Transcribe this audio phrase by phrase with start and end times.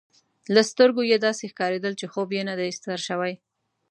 [0.53, 3.33] له سترګو يې داسي ښکارېدل، چي خوب یې نه دی سر شوی.